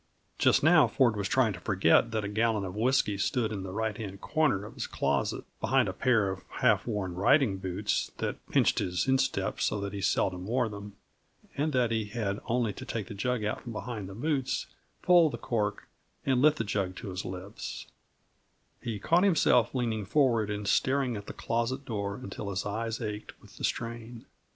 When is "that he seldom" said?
9.79-10.47